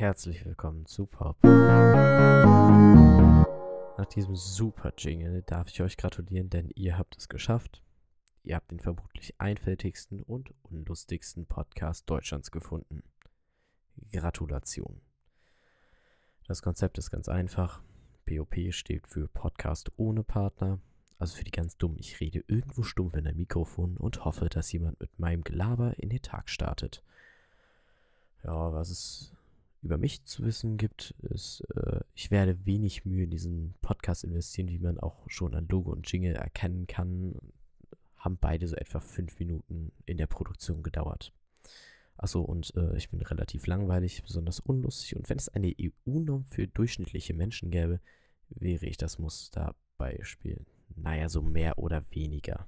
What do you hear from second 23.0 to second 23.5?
in ein